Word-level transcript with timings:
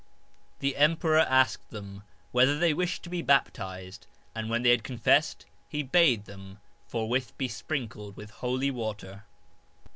The 0.61 0.77
emperor 0.77 1.19
asked 1.19 1.69
them 1.69 2.01
whether 2.31 2.57
they 2.57 2.73
wished 2.73 3.03
to 3.03 3.09
be 3.11 3.21
baptised, 3.21 4.07
and 4.33 4.49
when 4.49 4.63
they 4.63 4.71
had 4.71 4.83
confessed 4.83 5.45
he 5.69 5.83
bade 5.83 6.25
them 6.25 6.57
forthwith 6.87 7.37
be 7.37 7.47
sprinkled 7.47 8.17
with 8.17 8.31
holy 8.31 8.71
water. 8.71 9.25